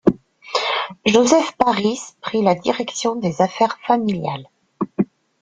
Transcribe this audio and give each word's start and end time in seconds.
Joseph 1.05 1.51
Paris 1.59 1.99
prit 2.21 2.41
la 2.41 2.55
direction 2.55 3.15
des 3.17 3.39
affaires 3.43 3.77
familiales. 3.85 4.49